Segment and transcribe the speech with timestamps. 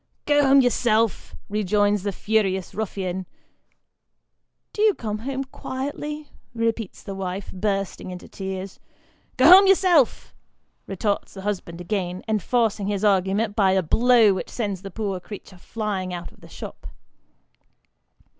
[0.25, 3.27] "Go home yourself," rejoins the furious ruffian."
[4.73, 8.79] Do come home quietly," repeats the wife, bursting into tears."
[9.37, 10.33] Go home yourself,"
[10.87, 15.57] retorts the husband again, enforcing his argument by a blow which sends the poor creature
[15.59, 16.87] flying out of the shop.